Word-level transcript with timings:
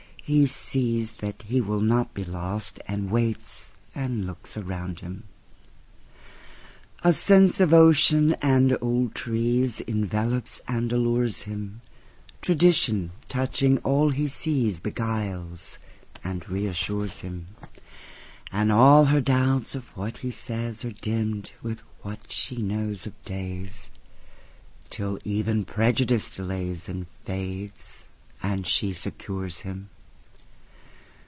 —He 0.23 0.45
sees 0.47 1.13
that 1.13 1.41
he 1.41 1.59
will 1.59 1.81
not 1.81 2.13
be 2.13 2.23
lost, 2.23 2.79
And 2.87 3.09
waits 3.11 3.71
and 3.93 4.25
looks 4.25 4.55
around 4.55 5.01
him.A 5.01 7.11
sense 7.11 7.59
of 7.59 7.73
ocean 7.73 8.33
and 8.41 8.77
old 8.79 9.13
treesEnvelops 9.13 10.61
and 10.69 10.93
allures 10.93 11.41
him; 11.41 11.81
Tradition, 12.41 13.11
touching 13.27 13.79
all 13.79 14.11
he 14.11 14.29
sees, 14.29 14.79
Beguiles 14.79 15.77
and 16.23 16.47
reassures 16.47 17.19
him; 17.19 17.47
And 18.53 18.71
all 18.71 19.05
her 19.05 19.19
doubts 19.19 19.75
of 19.75 19.89
what 19.97 20.19
he 20.19 20.29
saysAre 20.29 21.01
dimmed 21.01 21.51
with 21.61 21.81
what 22.03 22.31
she 22.31 22.61
knows 22.61 23.05
of 23.05 23.21
days—Till 23.25 25.19
even 25.25 25.65
prejudice 25.65 26.29
delaysAnd 26.29 27.07
fades, 27.25 28.07
and 28.41 28.65
she 28.65 28.93
secures 28.93 29.59
him. 29.61 29.89